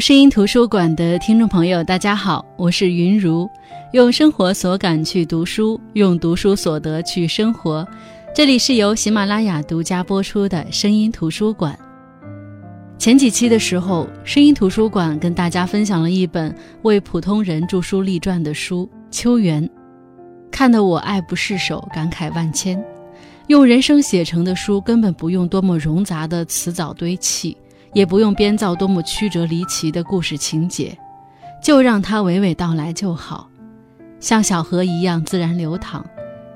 [0.00, 3.46] 声音图书馆的听众朋友，大家好，我是云如，
[3.92, 7.86] 用生活所感去读书，用读书所得去生活。
[8.34, 11.78] 这里是由喜马拉雅独家播出的声音图书馆。
[12.96, 19.62] 前几期的时候，声音图书馆跟大家分享了一本为普通人著书立传的书《秋园》，
[20.50, 22.82] 看得我爱不释手，感慨万千。
[23.48, 27.54] 用人生写成的书，根本不用多么冗杂的词藻堆砌。
[27.92, 30.96] 也不用编造多么曲折离奇的故事情节，
[31.62, 33.48] 就让它娓娓道来就好，
[34.20, 36.04] 像小河一样自然流淌，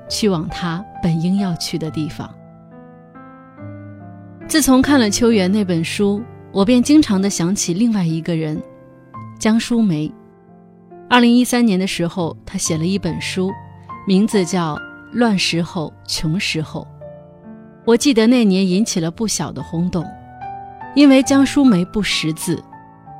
[0.07, 2.29] 去往它本应要去的地方。
[4.47, 6.21] 自从看了《秋园》那本书，
[6.51, 8.61] 我便经常的想起另外一个人，
[9.39, 10.11] 江淑梅。
[11.09, 13.51] 二零一三年的时候，她写了一本书，
[14.07, 14.75] 名字叫
[15.11, 16.81] 《乱时候穷时候》，
[17.85, 20.05] 我记得那年引起了不小的轰动。
[20.95, 22.63] 因为江淑梅不识字，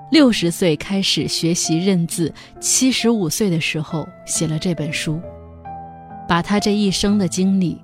[0.10, 5.20] 六十岁开始学习认字，七十五岁的时候写了这本书，
[6.26, 7.78] 把她这一生的经历，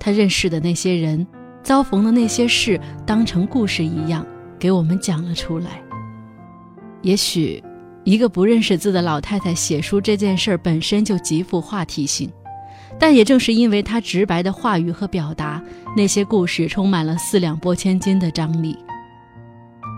[0.00, 1.24] 她认识的那些人，
[1.62, 4.26] 遭逢的那些事，当成故事一样
[4.58, 5.80] 给我们讲了出来。
[7.02, 7.62] 也许，
[8.02, 12.28] 一个不认识字的老太太写书这件事本身就极富话题性，
[12.98, 15.62] 但也正是因为她直白的话语和表达，
[15.96, 18.76] 那些故事充满了四两拨千斤的张力。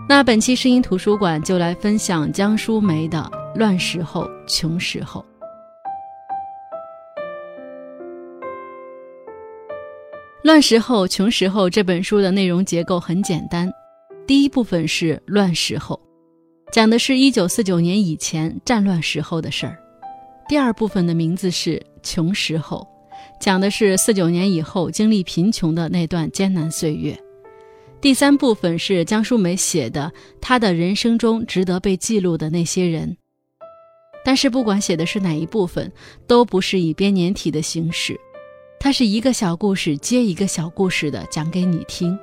[0.09, 3.19] 那本期声音图书馆就来分享江淑梅的
[3.55, 5.21] 《乱时候穷时候》。
[10.41, 13.71] 《乱时候穷时候》这本书的内容结构很简单，
[14.25, 16.01] 第一部分是乱时候，
[16.73, 19.73] 讲的是一九四九年以前战乱时候的事儿；
[20.49, 22.83] 第二部分的名字是穷时候，
[23.39, 27.15] 讲的是四九年以后经历贫穷的那段艰难岁月。
[28.01, 33.17] 第三部分是江淑梅写的，她的人生中值得被记录的那些人。
[34.23, 35.91] 但是不管写的是哪一部分，
[36.25, 38.17] 都不是以编年体的形式，
[38.79, 42.17] 它是一个小故事接一个小故事的讲给你听。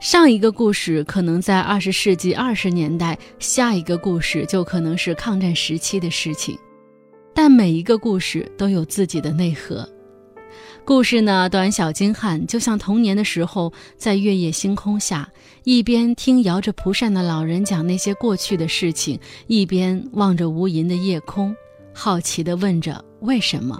[0.00, 6.58] 上一个故事可能在二十世纪二十年代，下一个故事就可能是抗战时期的事情，
[7.34, 9.88] 但每一个故事都有自己的内核。
[10.88, 15.28] 故事呢，短小精悍，就像童年的时候，在月夜星空下，
[15.64, 21.54] 一边听摇着蒲扇的老人讲那些过去的事情，一边望着无垠的夜空，
[21.92, 23.78] 好奇地问着为什么。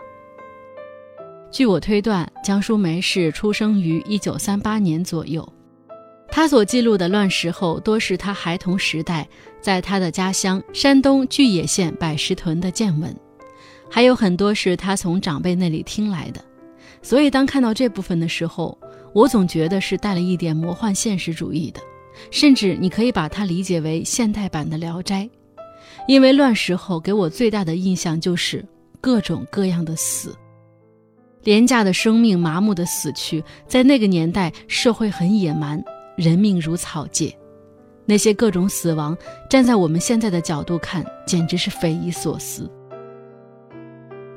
[1.50, 5.50] 据我推断，江淑梅是出生于一九三八年左右，
[6.30, 9.26] 她所记录的乱时候，多是她孩童时代
[9.62, 13.16] 在她的家乡山东巨野县百石屯的见闻，
[13.90, 16.44] 还有很多是她从长辈那里听来的。
[17.02, 18.76] 所以，当看到这部分的时候，
[19.14, 21.80] 我总觉得是带了一点魔幻现实主义的，
[22.30, 25.22] 甚至你可以把它理解为现代版的《聊斋》。
[26.06, 28.64] 因为乱时候给我最大的印象就是
[29.00, 30.34] 各种各样的死，
[31.42, 33.42] 廉价的生命麻木的死去。
[33.66, 35.82] 在那个年代，社会很野蛮，
[36.16, 37.36] 人命如草芥，
[38.06, 39.16] 那些各种死亡，
[39.50, 42.70] 站在我们现在的角度看，简直是匪夷所思。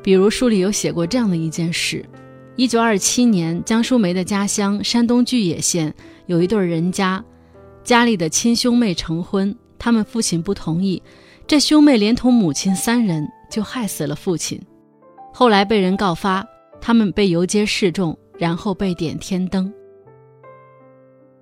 [0.03, 2.05] 比如书里有写过这样的一件事。
[2.57, 5.93] 一九二七年，江淑梅的家乡山东巨野县
[6.25, 7.23] 有一对人家，
[7.81, 11.01] 家里的亲兄妹成婚，他们父亲不同意，
[11.47, 14.61] 这兄妹连同母亲三人就害死了父亲。
[15.33, 16.45] 后来被人告发，
[16.81, 19.73] 他们被游街示众，然后被点天灯。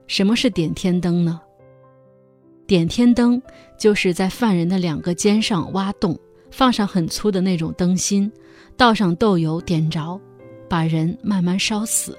[0.06, 1.42] 什么是点天灯呢？
[2.68, 3.42] 点天灯
[3.80, 6.18] 就是在犯人的两个肩上挖洞，
[6.52, 8.32] 放上很粗的那种灯芯，
[8.78, 10.22] 倒上豆油，点着。
[10.70, 12.18] 把人慢慢烧死。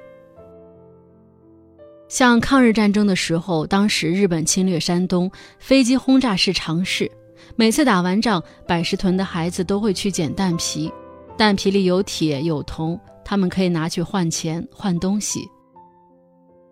[2.09, 5.31] 像抗日战争的时候，当时日本侵略山东，
[5.61, 7.09] 飞机轰炸是常事。
[7.55, 10.93] 每次打完仗，百石屯的孩子都会去捡蛋皮，
[11.39, 15.47] 蛋皮里有铁有铜，他们可以拿去换钱换东西。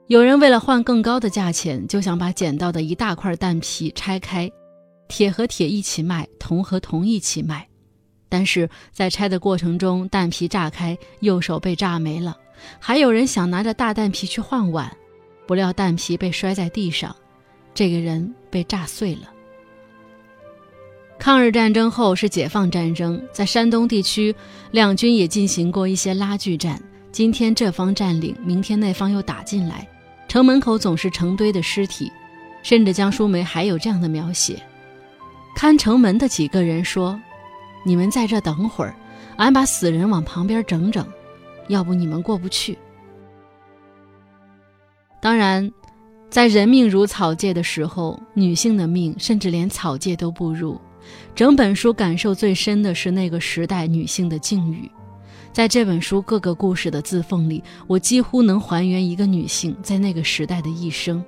[0.08, 4.50] 有人为了换更高的价钱，就想把捡到的一大块蛋皮拆开，
[5.06, 7.68] 铁和铁一起卖，铜和铜一起卖。
[8.28, 12.36] 但是在拆的过程中，蛋皮炸开，右手被炸没了。
[12.78, 14.94] 还有人想拿着大蛋皮去换碗，
[15.46, 17.14] 不料蛋皮被摔在地上，
[17.72, 19.30] 这个人被炸碎了。
[21.18, 24.34] 抗日战争后是解放战争，在山东地区，
[24.70, 26.82] 两军也进行过一些拉锯战。
[27.10, 29.88] 今天这方占领，明天那方又打进来，
[30.28, 32.12] 城门口总是成堆的尸体，
[32.62, 34.62] 甚至江淑梅还有这样的描写：
[35.56, 37.18] 看城门的几个人说。
[37.84, 38.94] 你们在这等会儿，
[39.36, 41.06] 俺把死人往旁边整整，
[41.68, 42.76] 要不你们过不去。
[45.20, 45.70] 当然，
[46.30, 50.80] 在人命如草芥的时候，女性的命甚至连草芥都不如。
[51.34, 54.90] 整本书感受最深的是那个时代女性的境遇。
[55.50, 61.24] 在这本书各个故事的字缝里，我几乎能还原一个女性在那个时代的一生。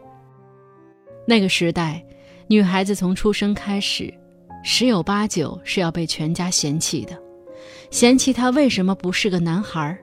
[1.27, 2.05] 那个时代，
[2.47, 4.13] 女孩子从出生开始，
[4.63, 7.17] 十有八九是要被全家嫌弃的，
[7.91, 9.99] 嫌弃他为什么不是个男孩。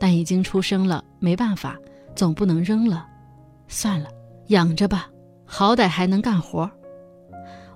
[0.00, 1.76] 但已经出生了，没办法，
[2.14, 3.04] 总不能扔了，
[3.66, 4.08] 算了，
[4.46, 5.08] 养着吧，
[5.44, 6.70] 好歹还能干活。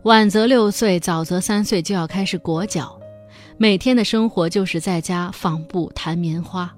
[0.05, 2.99] 晚则六岁，早则三岁就要开始裹脚。
[3.57, 6.73] 每天的生活就是在家纺布、弹棉花。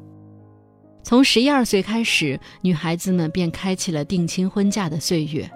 [1.03, 5.49] 从十一二岁开始，女孩子们便开启了定亲婚嫁的岁月。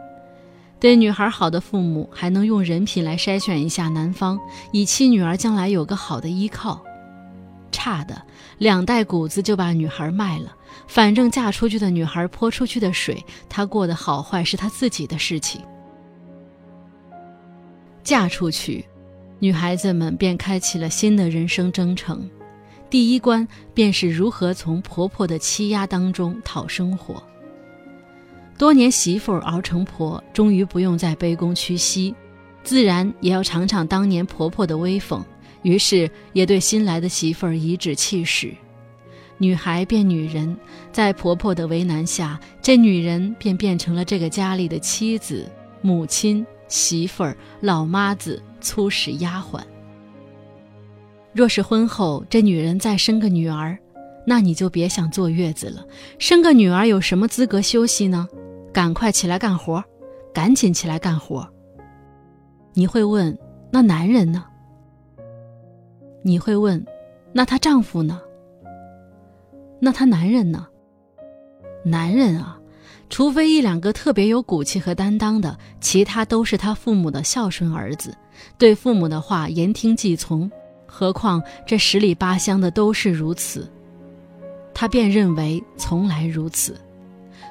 [0.81, 4.39] 对女孩好的父母，还能用人品来筛选一下男方，
[4.73, 6.83] 以期女儿将来有个好的依靠。
[7.73, 8.23] 差的，
[8.59, 10.55] 两袋谷子就把女孩卖了。
[10.87, 15.61] 反正嫁出去的女孩泼出去的水，她过得好坏是她自己的事情。
[18.03, 18.85] 嫁出去。
[19.41, 22.29] 女孩子们便开启了新的人生征程，
[22.91, 27.23] 第一关便是如何从婆婆的欺压当中讨生活。
[28.59, 32.15] 多年媳妇熬成婆，终于不用再卑躬屈膝，
[32.65, 35.25] 自然也要尝尝当年婆婆的威风。
[35.63, 38.53] 于是也对新来的媳妇儿颐指气使。
[39.39, 40.57] 女孩变女人，
[40.91, 45.51] 在婆婆的为难下，这女人便变成了这个家里的妻子、
[45.81, 46.45] 母亲。
[46.67, 49.59] 媳妇儿、老妈子、粗使丫鬟。
[51.33, 53.79] 若是婚后这女人再生个女儿，
[54.27, 55.83] 那你就别想坐月子了。
[56.19, 58.29] 生个女儿有什么资格休息呢？
[58.79, 59.83] 赶快起来干活，
[60.33, 61.45] 赶紧起来干活。
[62.75, 63.37] 你会问，
[63.73, 64.45] 那男人呢？
[66.23, 66.87] 你会问，
[67.33, 68.23] 那她丈夫呢？
[69.81, 70.69] 那她男人呢？
[71.83, 72.57] 男人啊！
[73.11, 78.17] 除非一两个特别有骨气和担当的，其他都是他父母的孝顺儿子，
[78.59, 80.49] 对父母的话言听计从。
[80.87, 83.69] 何况这十里八乡的都是如此，
[84.73, 86.77] 他便认为从来如此。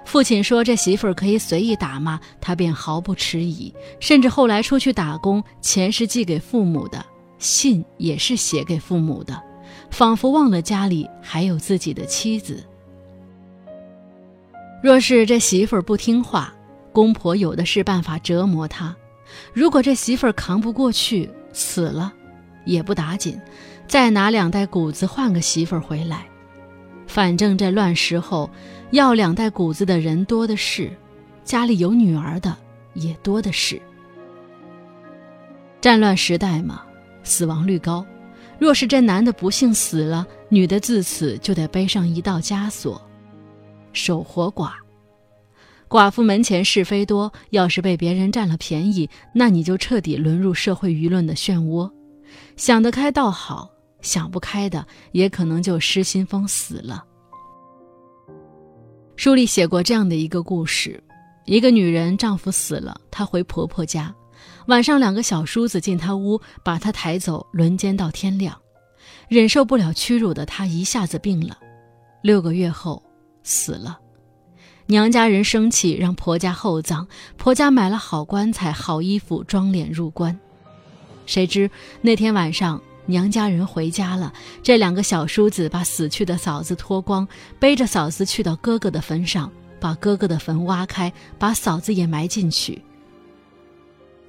[0.07, 3.73] 父亲说这媳妇儿可以随意打骂，他便毫不迟疑。
[3.99, 7.05] 甚至后来出去打工，钱是寄给父母的，
[7.39, 9.43] 信也是写给父母的，
[9.91, 12.63] 仿佛忘了家里还有自己的妻子。
[14.81, 16.53] 若是这媳妇儿不听话，
[16.93, 18.95] 公婆有的是办法折磨她。
[19.51, 22.13] 如果这媳妇儿扛不过去，死了，
[22.65, 23.37] 也不打紧，
[23.89, 26.25] 再拿两袋谷子换个媳妇儿回来。
[27.07, 28.49] 反正这乱时候，
[28.91, 30.91] 要两袋谷子的人多的是，
[31.43, 32.55] 家里有女儿的
[32.93, 33.81] 也多的是。
[35.81, 36.81] 战乱时代嘛，
[37.23, 38.05] 死亡率高。
[38.57, 42.99] 若是这男的不幸死了，女的自此就得背上一道枷锁。
[43.93, 44.71] 守活寡，
[45.87, 47.31] 寡妇门前是非多。
[47.51, 51.91] 要是被别人占了便宜，那你就彻底沦入社会舆论的漩涡。
[52.55, 53.69] 想得开倒好，
[54.01, 57.05] 想不开的也可能就失心疯死了。
[59.17, 61.03] 书里写过这样的一个故事：
[61.45, 64.13] 一个女人丈夫死了，她回婆婆家，
[64.67, 68.55] 晚上两个小叔子进她屋，把她抬走，轮奸到天亮。
[69.27, 71.57] 忍受不了屈辱的她一下子病了，
[72.21, 73.03] 六个月后。
[73.41, 73.97] 死了，
[74.87, 77.07] 娘家人生气，让婆家厚葬。
[77.37, 80.37] 婆家买了好棺材、好衣服，装脸入棺。
[81.25, 81.71] 谁知
[82.01, 92.81] 那天晚上，娘家人回家了，这两个小叔子把死去的嫂子脱光，背着嫂子去到哥哥的坟上，把哥哥的坟挖开，把嫂子也埋进去。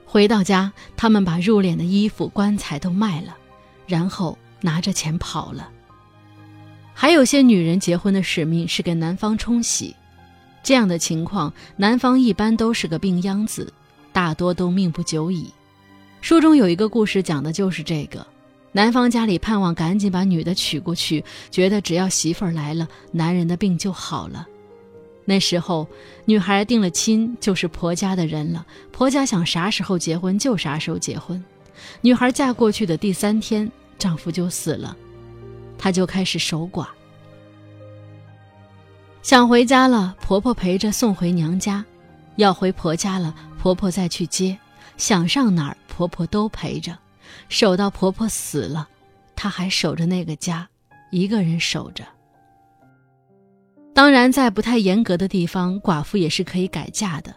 [0.06, 3.36] 回到家，他们把入殓的衣服、棺材都卖了，
[3.86, 5.68] 然后拿着钱跑了。
[6.94, 9.94] 还有些女人结婚的使命是给男方冲喜，
[10.62, 13.72] 这样的情况，男方一般都是个病秧子，
[14.12, 15.52] 大多都命不久矣。
[16.20, 18.26] 书中有一个故事讲的就是这个：
[18.72, 24.46] 男方家里盼望赶紧把女的娶过去，觉得只要媳妇儿来了，男人的病就好了。
[25.24, 25.86] 那时候，
[26.24, 31.42] 女孩定了亲就是婆家的人了，婆家想啥时候结婚就啥时候结婚。
[32.00, 34.96] 女孩嫁过去的第三天，丈夫就死了。
[35.76, 36.86] 她就开始守寡，
[39.22, 41.84] 想回家了，婆婆陪着送回娘家；
[42.36, 44.58] 要回婆家了，婆婆再去接。
[44.96, 46.96] 想上哪儿，婆婆都陪着，
[47.48, 48.88] 守到婆婆死了，
[49.34, 50.68] 她还守着那个家，
[51.10, 52.04] 一个人守着。
[53.94, 57.34] 当然，在不太严格的地方，寡妇也是可以改嫁的。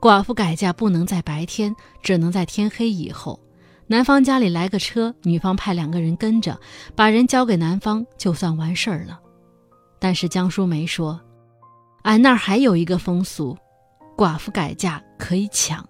[0.00, 3.40] 寡妇改嫁不能在白天，只能在天黑以后。
[3.86, 6.58] 男方家里来个车，女方派两个人跟着，
[6.94, 9.20] 把人交给男方，就算完事儿了。
[9.98, 11.20] 但是江淑梅说
[12.02, 13.56] ：“俺那儿还有一个风俗，
[14.16, 15.86] 寡妇改嫁可以抢，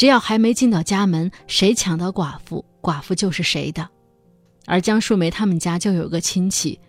[0.00, 3.86] 只要还没进到家门，谁抢到寡妇，寡妇就是谁的。
[4.64, 6.80] 而江淑梅他们家就有个亲戚，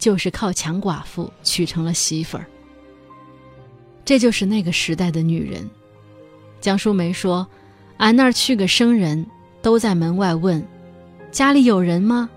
[0.00, 2.44] 就是靠抢寡妇娶成了媳妇儿。
[4.04, 5.70] 这就是那个时代的女人。
[6.60, 7.46] 江淑梅说
[7.98, 9.24] ：“俺那儿去个生人，
[9.62, 10.60] 都在门外问，
[11.30, 12.28] 家里有人吗？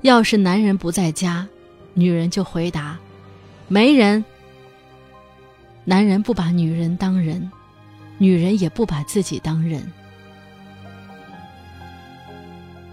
[0.00, 1.46] 要是男人不在家，
[1.94, 2.98] 女人就回答，
[3.68, 4.24] 没人。
[5.84, 7.48] 男人不把女人当人，
[8.18, 9.82] 女人也不把自己当人。”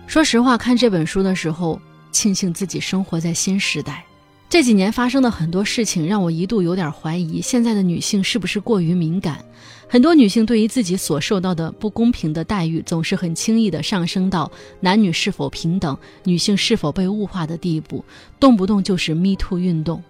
[0.08, 1.80] 说实话，看这本书的时候，
[2.12, 4.06] 庆幸自己生活在新时代。
[4.48, 9.44] 这几年发生的很多事情，让我一度有点怀疑现在的女性是不是过于敏感。
[9.90, 18.06] 很多女性对于自己所受到的不公平的待遇，总是很轻易地上升到男女是否平等、女性是否被物化的地步，
[18.40, 20.04] 动不动就是 “me too” 运动。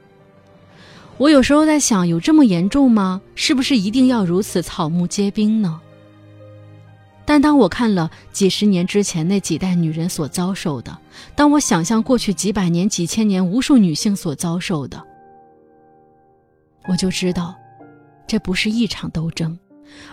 [1.18, 3.22] 我有时候在想，有这么严重吗？
[3.36, 5.80] 是不是一定要如此草木皆兵呢？
[7.26, 10.98] 但当我看了几十年之前那几代女人所遭受的，
[11.36, 15.02] 当我想象过去几百年、几千年无数女性所遭受的，
[16.88, 17.56] 我就知道，
[18.28, 19.58] 这不是一场斗争，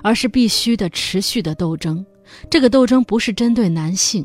[0.02, 2.04] 而是必须的、持续的斗争。
[2.48, 4.24] 这个斗争不是针对男性，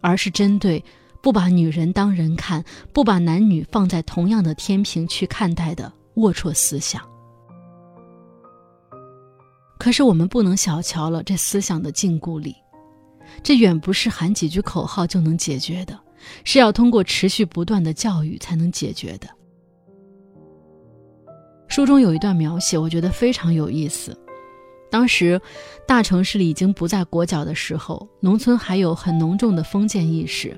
[0.00, 0.82] 而是针对
[1.26, 7.02] 不把女人当人看、不把男女放在同样的天平去看待的龌龊思想。
[9.76, 12.54] 可是我们不能小瞧了这思想的禁锢力，
[13.42, 15.98] 这远不是喊几句口号就能解决的，
[16.44, 19.26] 是要通过持续不断的教育才能解决的。
[21.66, 24.16] 书中有一段描写，我觉得非常有意思。
[24.92, 25.40] 当时，
[25.88, 30.56] 大城市里已经不再裹脚的时候，农村还有很浓重的封建意识。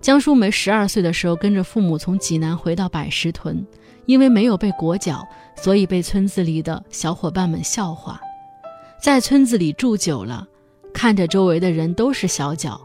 [0.00, 3.66] 江淑梅十二岁的时候，跟着父母从济南回到百石屯，
[4.06, 5.26] 因为没有被裹脚，
[5.56, 8.20] 所以被村子里的小伙伴们笑话。
[9.02, 10.46] 在村子里住久了，
[10.94, 12.80] 看着周围的人都是小脚，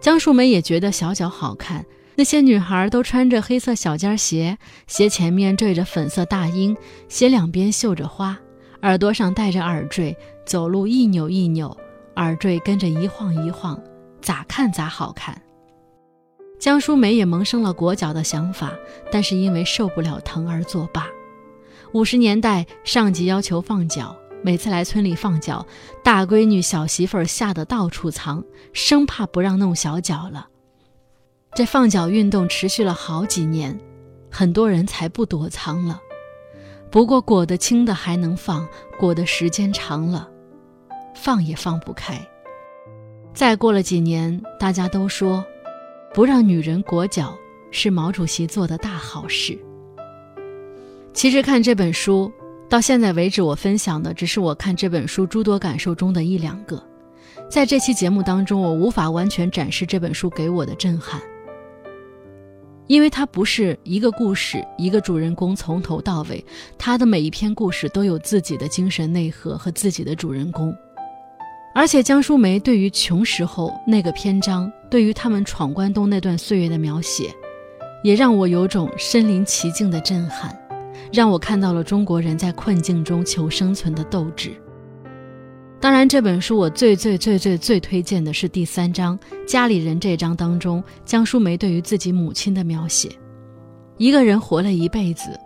[0.00, 1.84] 江淑梅也觉得小脚好看。
[2.16, 4.56] 那些女孩都穿着黑色小尖鞋，
[4.86, 6.76] 鞋前面缀着粉色大缨，
[7.08, 8.38] 鞋两边绣着花，
[8.82, 10.16] 耳朵上戴着耳坠，
[10.46, 11.76] 走路一扭一扭，
[12.16, 13.82] 耳坠跟着一晃一晃，
[14.20, 15.40] 咋看咋好看。
[16.58, 18.72] 江淑梅也萌生了裹脚的想法，
[19.12, 21.06] 但是因为受不了疼而作罢。
[21.92, 24.16] 五十年代，上级要求放脚。
[24.42, 25.66] 每次来村里放脚，
[26.02, 28.44] 大闺女、小媳妇儿吓得到处藏，
[28.74, 30.48] 生怕不让弄小脚了。
[31.54, 33.78] 这放脚运动持续了好几年，
[34.30, 35.98] 很多人才不躲藏了。
[36.90, 38.68] 不过裹得轻的还能放，
[38.98, 40.28] 裹得时间长了，
[41.14, 42.20] 放也放不开。
[43.32, 45.42] 再过了几年，大家都说，
[46.14, 47.36] 不让女人裹脚
[47.72, 49.58] 是毛主席做的大好事。
[51.12, 52.32] 其实看这本书。
[52.66, 56.82] 到现在为止，我分享的只是我看这本书诸多感受中的一两个。
[57.48, 61.20] 在这期节目当中，我无法完全展示这本书给我的震撼，
[62.88, 66.44] 因为它不是一个故事，一个主人公从头到尾，
[66.76, 70.74] 他的每一篇故事都有自己的精神内核和自己的主人公。
[71.74, 77.34] 而且江淑梅对于穷时候那个篇章，对于他们闯关东那段岁月的描写，
[78.04, 80.56] 也让我有种身临其境的震撼。
[81.12, 84.52] 让我看到了中国人在困境中求生存的斗志。
[85.80, 93.10] 当然，这本书我最最最最最推荐的是第三章《家里人》这章当中江淑梅对于自己母亲的描写。
[93.98, 95.38] 一个人活了一辈子，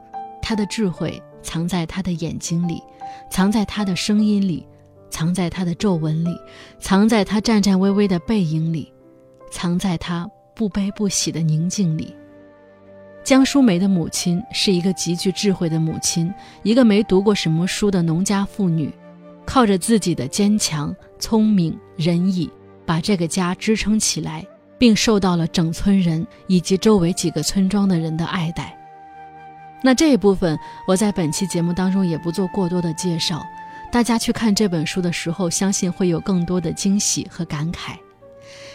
[0.42, 2.80] 他的智慧藏在他的眼睛里，
[3.30, 4.66] 藏在他的声音里，
[5.10, 6.36] 藏在他的皱纹里，
[6.78, 8.92] 藏在他颤颤巍巍的背影里，
[9.50, 12.14] 藏在他不悲不喜的宁静里。
[13.24, 18.90] 江淑梅的母亲是一个极具智慧的母亲，一个没读过什么书的农家妇女，
[19.44, 22.50] 靠着自己的坚强、聪明、仁义，
[22.86, 24.46] 把这个家支撑起来，
[24.78, 28.74] 并受到了整村人以及周围几个村庄的人的爱戴。
[29.82, 33.44] 那这一部分我在本期节目当中也不做过多的介绍，
[33.90, 37.96] 大家去看这本书的时候，相信会有更多的惊喜和感慨。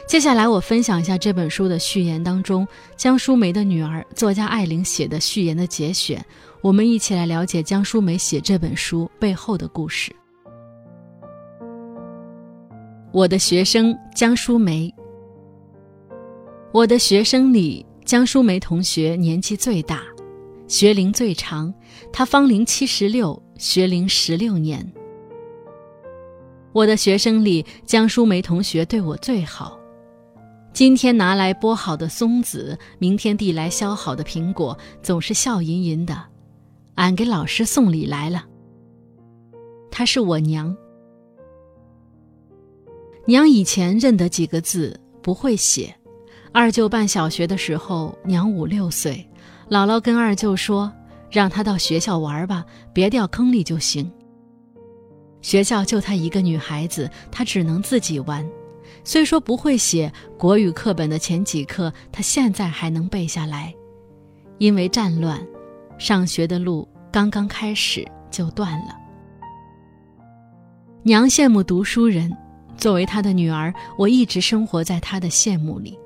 [0.05, 2.67] 接下来我分享一下这本书的序言当中
[2.98, 6.24] 江淑梅的女儿作家艾玲写的序言的节选，
[6.62, 10.13] 我们一起来了解江淑梅写这本书背后的故事。
[13.13, 14.93] 我的学生江淑梅，
[16.74, 20.01] 我的学生里江淑梅同学年纪最大，
[20.67, 21.74] 学龄最长，
[22.12, 24.86] 她芳龄七十六，学龄十六年。
[26.74, 29.80] 我的学生里江淑梅同学对我最好。
[30.74, 36.20] 今天拿来剥好的松子，明天递来削好的苹果，总是笑吟吟的。
[36.96, 38.44] 俺给老师送礼来了。
[39.92, 40.75] 她是我娘。
[43.25, 45.94] 娘以前认得几个字，不会写。
[46.51, 49.27] 二舅办小学的时候，娘五六岁，
[49.70, 50.92] 姥姥跟二舅说，
[51.30, 54.12] 让她到学校玩吧，别掉坑里就行。
[55.44, 58.44] 学校就她一个女孩子，她只能自己玩。
[59.04, 63.72] 虽说不会写国语课本的前几课，她现在还能背下来。
[64.58, 65.46] 因为战乱，
[66.00, 68.96] 上学的路刚刚开始就断了。
[71.04, 72.32] 娘羡慕读书人，
[72.78, 76.00] 作为她的女儿，我一直生活在她的羡慕里。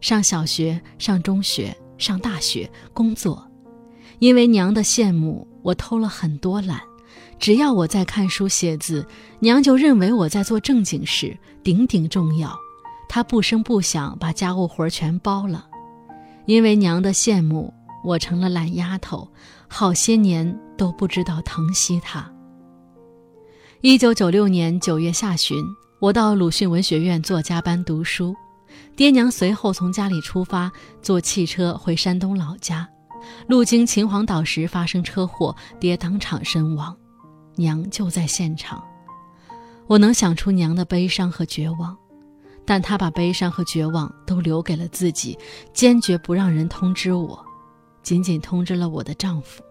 [0.00, 3.46] 上小学，上中学，上大学，工作，
[4.18, 6.80] 因为娘的羡慕，我偷了很多懒。
[7.40, 9.04] 只要我在看书写字，
[9.38, 12.54] 娘就认为我在做正经事，顶顶重要。
[13.08, 15.66] 她不声不响把家务活全包了。
[16.44, 17.72] 因为娘的羡慕，
[18.04, 19.26] 我成了懒丫头，
[19.66, 22.30] 好些年都不知道疼惜她。
[23.80, 25.56] 一九九六年九月下旬，
[25.98, 28.36] 我到鲁迅文学院作家班读书。
[28.94, 30.70] 爹娘随后从家里出发，
[31.00, 32.86] 坐汽车回山东老家。
[33.46, 36.94] 路经秦皇岛时发生车祸，爹当场身亡，
[37.60, 38.82] 娘就在现场。
[39.86, 41.96] 我能想出娘的悲伤和绝望，
[42.64, 45.38] 但她把悲伤和绝望都留给了自己，
[45.74, 47.44] 坚决不让人通知我，
[48.02, 49.62] 仅仅通知了我的丈夫。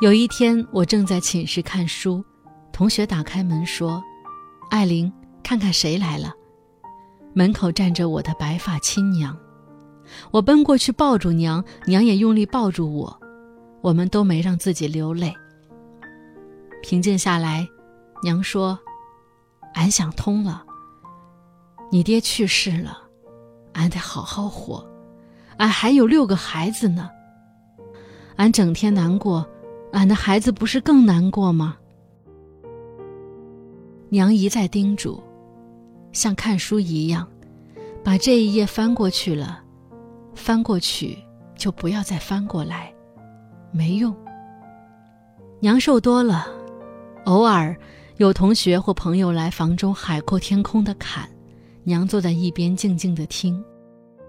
[0.00, 2.24] 有一天，我正在寝室看书，
[2.72, 4.02] 同学打开门说
[4.70, 6.32] ：“艾琳，看看谁来了。”
[7.34, 9.36] 门口站着我的白发亲娘，
[10.30, 13.20] 我奔过去抱住娘，娘也用力抱住我，
[13.84, 15.30] 我们都没让自己流泪。
[16.82, 17.68] 平静下来，
[18.22, 18.78] 娘说
[19.76, 20.64] ：“俺想通了，
[21.90, 22.96] 你爹去世了，
[23.74, 24.82] 俺得好好活，
[25.58, 27.10] 俺还有六个孩子呢。
[28.36, 29.46] 俺整天难过，
[29.92, 31.76] 俺的孩子不是更难过吗？”
[34.08, 35.22] 娘一再叮嘱。
[36.10, 37.28] 像看书一样，
[38.02, 39.62] 把这一页翻过去了，
[40.34, 41.18] 翻过去
[41.54, 42.93] 就不要再翻过来，
[43.74, 44.14] 没用。
[45.58, 46.46] 娘瘦多了，
[47.24, 47.76] 偶尔
[48.18, 51.28] 有同学或朋友来房中海阔天空的侃，
[51.82, 53.62] 娘坐在一边静静的听。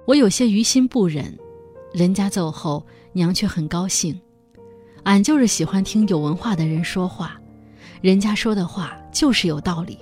[0.08, 1.38] 我有些于心不忍，
[1.94, 4.20] 人家走后，娘却很高兴。
[5.04, 7.40] 俺就是喜欢听有文化的人说话，
[8.02, 10.00] 人家说的话就是有道理。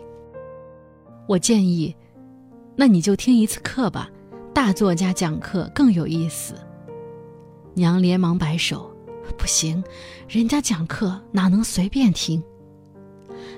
[1.27, 1.93] 我建议，
[2.77, 4.09] 那你就听一次课吧，
[4.53, 6.53] 大作家讲课更有意思。
[7.73, 8.92] 娘连忙摆手，
[9.37, 9.83] 不行，
[10.27, 12.41] 人家讲课哪能随便听？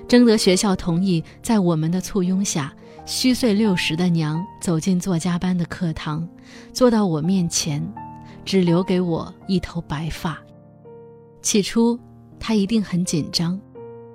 [0.08, 2.72] 征得学校同意，在我们的簇拥下，
[3.04, 6.28] 虚岁六十的娘走进作家班的课堂，
[6.72, 7.84] 坐到我面前，
[8.44, 10.38] 只留给我一头白发。
[11.42, 11.98] 起初，
[12.38, 13.60] 她一定很紧张。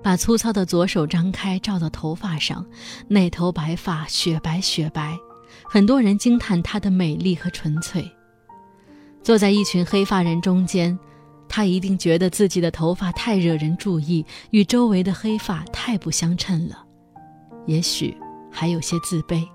[0.03, 2.65] 把粗糙的左手张开，照到头发上，
[3.07, 5.15] 那头白发雪白雪白，
[5.63, 8.11] 很多人惊叹她的美丽和纯粹。
[9.21, 10.97] 坐在一群黑发人中间，
[11.53, 16.77] 他一定觉得自己的头发太惹人注意，与周围的黑发太不相称了，
[17.65, 18.15] 也许
[18.49, 19.45] 还有些自卑。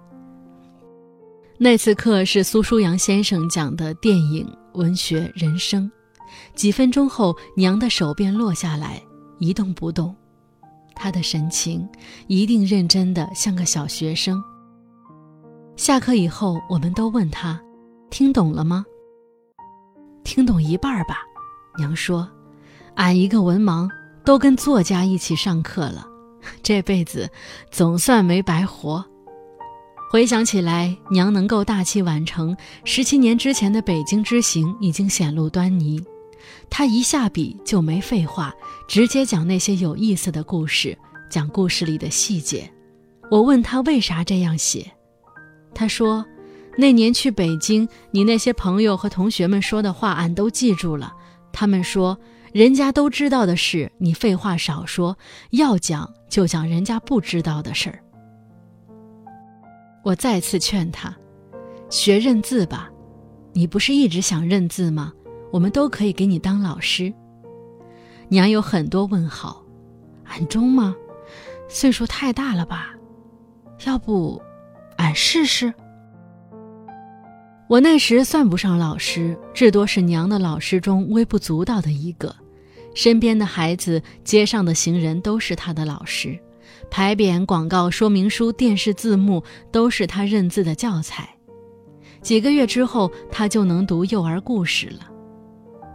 [1.57, 5.91] 那次课是苏书阳先生讲的电影、文学、人生，
[6.55, 9.01] 几分钟后，娘的手便落下来，
[9.39, 10.15] 一动不动。
[10.95, 11.89] 他的神情
[12.27, 14.39] 一定认真的像个小学生。
[15.77, 17.59] 下课以后，我们都问他
[18.11, 18.85] ：“听懂了吗
[20.25, 21.23] ？”“听懂一半吧。”
[21.77, 22.29] 娘说
[22.97, 23.89] ：“俺一个文盲，
[24.25, 26.07] 都跟作家一起上课了，
[26.63, 27.31] 这辈子
[27.71, 29.05] 总算没白活。”
[30.11, 36.03] 回想起来，娘能够大器晚成，十七年之前的北京之行已经显露端倪。
[36.71, 38.55] 他一下笔就没废话，
[38.87, 40.97] 直接讲那些有意思的故事，
[41.29, 42.71] 讲故事里的细节。
[43.31, 44.91] 我问他为啥这样写，
[45.75, 46.25] 他说
[46.79, 51.13] ：“那年去北京，你那些朋友和同学们说的话，俺都记住了。
[51.59, 52.21] 他们说，
[52.53, 55.17] 人家都知道的事，你废话少说，
[55.53, 57.99] 要讲就讲人家不知道的事儿。”
[60.05, 61.17] 我再次劝他，
[61.89, 62.91] 学认字吧，
[63.55, 65.15] 你不是一直想认字吗？
[65.51, 67.11] 我们都可以给你当老师。
[68.29, 69.65] 娘有很多问号，
[70.25, 70.95] 俺中吗？
[71.71, 72.91] 岁数太大了吧？
[73.87, 74.43] 要不，
[74.99, 75.73] 俺试试。
[77.69, 82.35] 我那时算不上老师，至多是娘的老师中微不足道的一个。
[82.95, 86.39] 身边的孩子、街上的行人都是他的老师，
[86.91, 91.29] 牌匾、广告、说明书、电视字幕都是他认字的教材。
[92.23, 95.11] 几个月之后，他就能读幼儿故事了。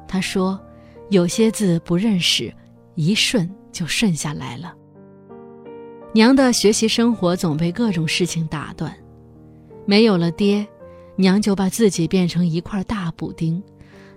[0.07, 0.59] 他说
[1.09, 2.53] ：“有些字不认识，
[2.95, 4.73] 一顺就顺下来了。
[6.13, 8.93] 娘的学习生活总被各种事情打断，
[9.85, 10.67] 没有了爹，
[11.21, 13.63] 娘就把自己变成一块大补丁，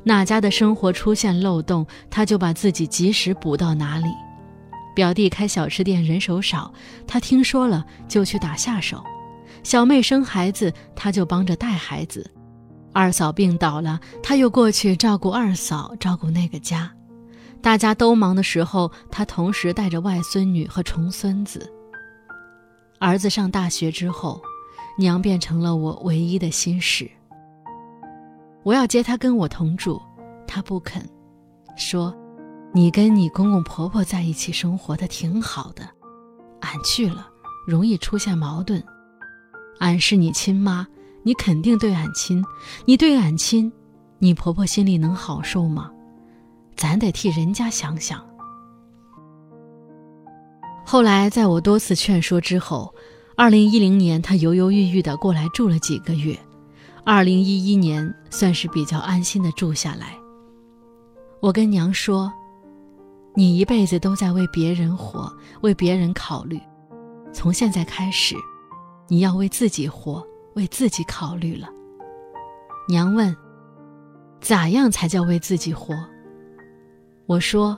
[0.02, 4.08] 哪家的生活出现漏洞，她就把自己及时补到哪里。
[4.94, 6.72] 表弟开小吃店人手少，
[7.06, 8.98] 她听说了就去打下手；
[9.62, 12.24] 小妹生孩子，她就帮着带孩子；
[12.92, 16.90] 二嫂病倒了，她又过去照顾二嫂，照顾那个家。
[17.60, 21.70] 大家都忙的时候，她同时带着外孙女和重孙子。
[23.00, 24.40] 儿子上大学之后，
[24.96, 27.10] 娘变成了我唯一的心事。
[28.62, 30.00] 我要接她跟我同住，
[30.46, 31.02] 她不肯，
[31.76, 32.14] 说
[32.72, 35.88] ：“你跟你公公婆婆在一起生活的挺好的，
[36.60, 37.28] 俺去了
[37.66, 38.82] 容易出现矛盾。
[39.80, 40.86] 俺是你亲妈，
[41.22, 42.42] 你肯定对俺亲，
[42.86, 43.70] 你对俺亲，
[44.18, 45.90] 你婆婆心里能好受吗？
[46.76, 48.24] 咱得替人家想想。”
[50.86, 52.94] 后来，在我多次劝说之后，
[53.36, 56.38] 二零一零年他犹犹豫豫的过来住了几个月，
[57.04, 60.16] 二零一一年算是比较安心的住下来。
[61.40, 62.32] 我跟娘说
[63.34, 65.28] ：“你一辈子都在为别人活，
[65.62, 66.60] 为别人考虑，
[67.32, 68.36] 从现在开始，
[69.08, 71.68] 你要为自己活，为自己考虑了。”
[72.88, 73.36] 娘问
[74.40, 75.92] ：“咋样才叫为自己活？”
[77.26, 77.76] 我说：“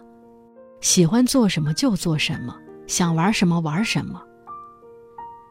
[0.83, 2.55] 喜欢做什么就做什么。”
[2.87, 4.23] 想玩什么玩什么。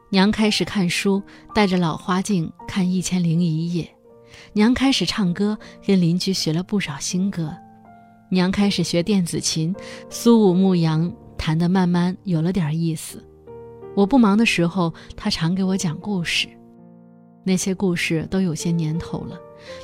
[0.08, 1.20] 娘开始看书，
[1.52, 3.82] 带着老花镜看《一千零一夜》。
[4.52, 7.52] 娘开始唱歌，跟邻居学了不少新歌。
[8.30, 9.74] 娘开始学电子琴，
[10.08, 13.24] 苏武牧羊弹得慢慢有了点意思。
[13.96, 16.48] 我不忙的时候，她常给我讲故事。
[17.42, 19.36] 那些故事都有些年头了，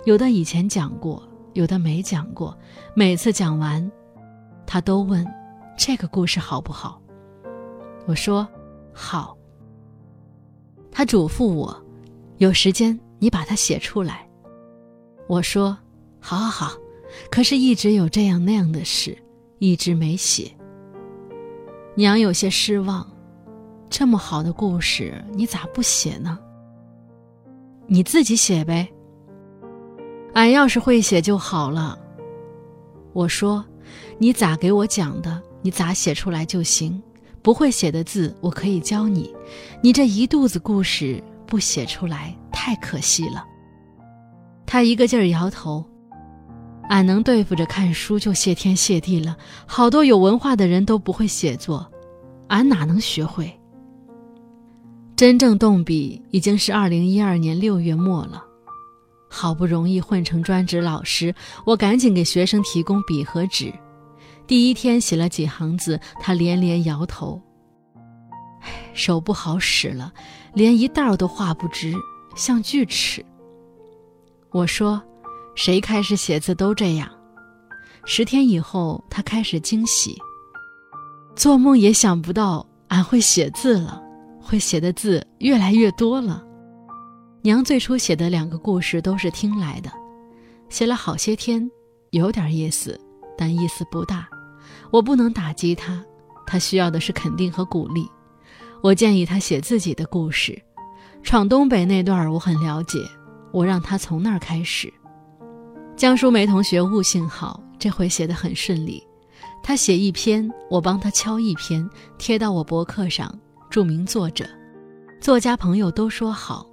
[0.04, 1.20] 有的以前讲过，
[1.52, 2.56] 有的没讲过。
[2.94, 3.90] 每次讲完，
[4.66, 5.26] 她都问
[5.76, 7.02] ：“这个故事好不好？”
[8.06, 8.48] 我说
[8.94, 9.36] ：“好。”
[10.92, 11.74] 他嘱咐我
[12.38, 14.28] ：“有时间你把它写出来。”
[15.26, 15.76] 我说
[16.20, 16.76] ：“好，好，好。”
[17.30, 19.16] 可是，一直有这样那样的事，
[19.58, 20.50] 一直没写。
[21.94, 23.06] 娘有些失望
[23.90, 26.38] ：“这么好的故事，你咋不写呢？
[27.86, 28.88] 你自己写呗。
[30.32, 31.98] 俺要是会写就好了。”
[33.12, 33.62] 我说
[34.16, 37.02] ：“你咋给我讲的，你咋写出来就行。”
[37.42, 39.34] 不会写的字，我可以教你。
[39.82, 43.44] 你这一肚子故事不写出来，太可惜了。
[44.64, 45.84] 他一个劲儿摇头。
[46.88, 49.36] 俺能对付着看书就谢天谢地了。
[49.66, 51.90] 好多有文化的人都不会写作，
[52.48, 53.50] 俺哪能学会？
[55.16, 58.44] 真正动笔已经是二零一二年六月末了。
[59.30, 63.72] 好不容易混成专职老师，我赶紧给学生提供笔和纸。
[64.52, 67.40] 第一天写了几行字，他连连摇头。
[68.92, 70.12] 手不好使了，
[70.52, 71.94] 连一道都画不直，
[72.36, 73.24] 像锯齿。
[74.50, 75.02] 我说
[75.56, 77.10] ：“谁开始写字都这样。”
[78.04, 80.18] 十天以后，他开始惊喜，
[81.34, 84.02] 做梦也想不到俺会写字了，
[84.38, 86.44] 会写的字越来越多了。
[87.40, 89.90] 娘最初写的两个故事都是听来的，
[90.68, 91.70] 写了好些天，
[92.10, 93.00] 有点意思，
[93.38, 94.28] 但意思不大。
[94.92, 96.04] 我不能打击他，
[96.46, 98.06] 他需要的是肯定和鼓励。
[98.82, 100.60] 我建议他写自己的故事，
[101.22, 102.98] 闯东北那段我很了解，
[103.52, 104.92] 我让他从那儿开始。
[105.96, 109.02] 江淑梅同学悟性好，这回写得很顺利。
[109.62, 113.32] 他写一篇，我帮他敲一篇，贴到我博客上，
[113.70, 114.44] 注明作者。
[115.20, 116.66] 作家朋友都说好，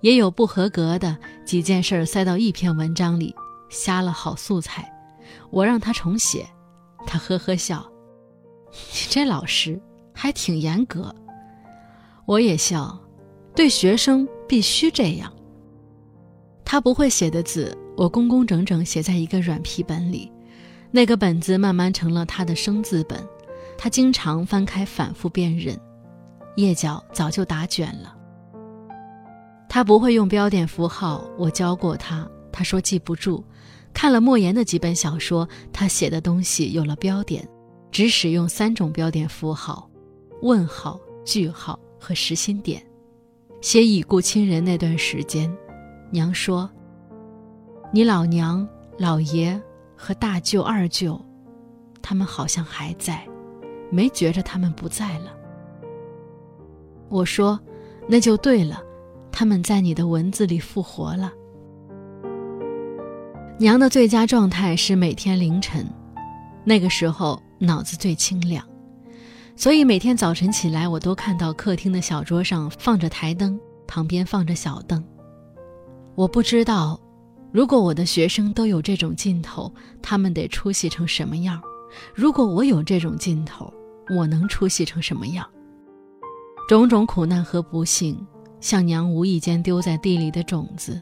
[0.00, 3.34] 也有不合格的，几件事塞到一篇文章里，
[3.68, 4.90] 瞎了好素材。
[5.50, 6.46] 我让他重写。
[7.06, 7.84] 他呵呵笑，
[8.72, 9.80] 你这老师
[10.12, 11.14] 还挺严格。
[12.26, 12.98] 我也笑，
[13.54, 15.32] 对学生必须这样。
[16.64, 20.32] 他不会写的字，我工工整整写在一个软皮本里，
[20.90, 23.22] 那个本子慢慢成了他的生字本，
[23.76, 25.78] 他经常翻开反复辨认，
[26.56, 28.16] 页角早就打卷了。
[29.68, 33.44] 他不会用标点符号，我教过他，他说记不住。
[33.94, 37.48] 看了莫言的几本小说，他写的东西有了标点，
[37.90, 39.88] 只使用三种标点符号：
[40.42, 42.84] 问号、句号和实心点。
[43.62, 45.50] 写已故亲人那段时间，
[46.10, 46.68] 娘说
[47.94, 49.58] ：“你老娘、老爷
[49.96, 51.18] 和大舅、二舅，
[52.02, 53.26] 他们好像还在，
[53.90, 55.32] 没觉着他们不在了。”
[57.08, 57.58] 我说
[58.06, 58.82] ：“那就对了，
[59.30, 61.32] 他们在你的文字里复活了。”
[63.56, 65.88] 娘的最佳状态是每天凌晨，
[66.64, 68.66] 那个时候脑子最清亮。
[69.54, 75.02] 所以每天早晨起来，我都看到客厅的小桌上放着台灯，旁边放着小凳。
[76.16, 77.00] 我不知道，
[77.52, 81.60] 如果我的学生都有这种劲头，他们得出息成什么样；
[82.12, 83.72] 如果我有这种劲头，
[84.16, 85.46] 我能出息成什么样？
[86.68, 88.18] 种种苦难和不幸，
[88.60, 91.00] 像娘无意间丢在地里的种子，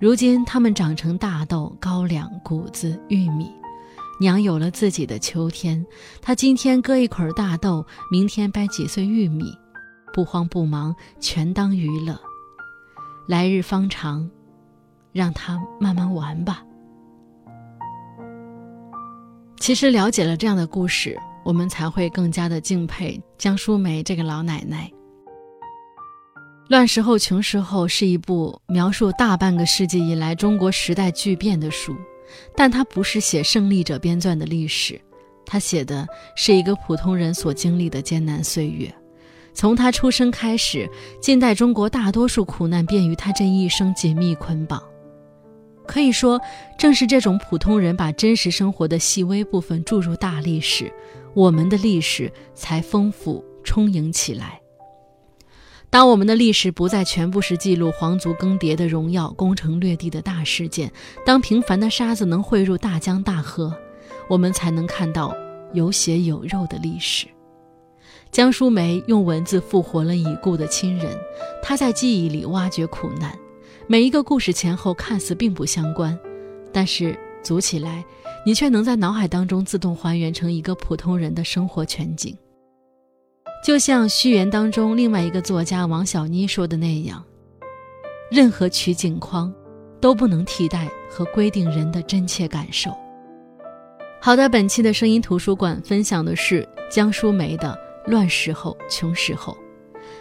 [0.00, 3.50] 如今它们长成大豆、高粱、谷子、玉米。
[4.20, 5.84] 娘有了自己的秋天，
[6.22, 9.44] 她今天割一捆大豆，明天掰几穗玉米，
[10.12, 12.18] 不慌不忙，全当娱乐。
[13.26, 14.30] 来日方长，
[15.12, 16.64] 让她慢慢玩吧。
[19.58, 24.90] 其实了解了这样的故事，我们才会更加的敬佩江淑梅这个老奶奶。
[26.68, 31.94] 乱世后穷时候是一部描述大半个世纪以来中国时代巨变的书。
[32.56, 35.00] 但它不是写胜利者编撰的历史，
[35.46, 38.92] 他写的是一个普通人所经历的艰难岁月。
[39.52, 44.82] 从他出生开始，近代中国大多数苦难便与他这一生紧密捆绑。
[45.86, 46.40] 可以说，
[46.76, 50.90] 正是这种普通人把真实生活的细微部分注入大历史，
[51.34, 54.60] 我们的历史才丰富充盈起来。
[55.94, 60.90] 当我们的历史不再全部是记录皇族更迭的荣耀、攻城略地的大事件，
[61.24, 63.72] 当平凡的沙子能汇入大江大河，
[64.28, 65.32] 我们才能看到
[65.72, 67.28] 有血有肉的历史。
[68.32, 71.16] 江淑梅用文字复活了已故的亲人，
[71.62, 73.32] 她在记忆里挖掘苦难，
[73.86, 76.18] 每一个故事前后看似并不相关，
[76.72, 78.04] 但是组起来，
[78.44, 82.36] 你却能在脑海当中自动还原成一个普通人的生活全景。
[83.64, 87.24] 就像序言当中另外一个作家王小妮说的那样，
[88.30, 89.50] 任何取景框
[90.02, 92.94] 都不能替代和规定人的真切感受。
[94.20, 97.74] 好的，本期的声音图书馆分享的是江淑梅的
[98.10, 99.56] 《乱世后穷时候》，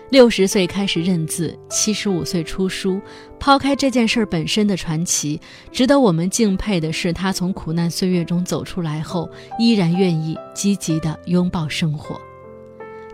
[0.10, 2.98] 六十岁开始认字，七十五岁出书。
[3.42, 5.38] 抛开这件事本身的传奇，
[5.70, 9.30] 值得我们敬佩的是她从苦难岁月中走出来后，
[9.60, 12.18] 依然愿意积极地拥抱生活。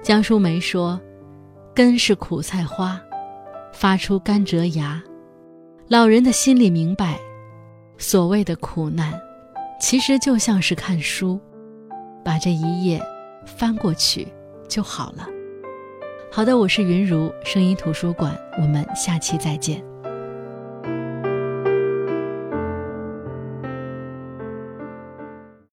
[0.02, 1.00] 江淑梅说
[1.76, 3.00] ：“根是苦菜花，
[3.74, 5.02] 发出甘蔗芽。
[5.88, 7.20] 老人的心里明白，
[7.98, 9.14] 所谓的苦难，
[9.80, 11.40] 其实就像是看书，
[12.24, 13.02] 把这一页
[13.46, 14.28] 翻过去
[14.70, 15.28] 就好了。”
[16.32, 19.84] 好的，我是云如声音图书馆，我们下期再见。